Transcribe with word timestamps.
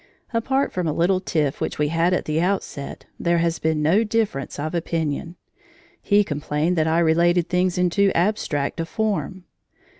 Apart 0.33 0.71
from 0.73 0.87
a 0.87 0.93
little 0.93 1.19
tiff 1.19 1.61
which 1.61 1.77
we 1.77 1.89
had 1.89 2.11
at 2.11 2.25
the 2.25 2.41
outset, 2.41 3.05
there 3.19 3.37
has 3.37 3.59
been 3.59 3.83
no 3.83 4.03
difference 4.03 4.57
of 4.57 4.73
opinion. 4.73 5.35
He 6.01 6.23
complained 6.23 6.75
that 6.75 6.87
I 6.87 6.97
related 6.97 7.49
things 7.49 7.77
in 7.77 7.91
too 7.91 8.11
abstract 8.15 8.79
a 8.79 8.85
form. 8.87 9.43